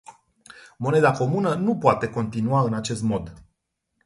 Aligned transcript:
Moneda 0.79 1.11
comună 1.11 1.53
nu 1.53 1.77
poate 1.77 2.09
continua 2.09 2.61
în 2.63 2.73
acest 2.73 3.01
mod. 3.01 3.33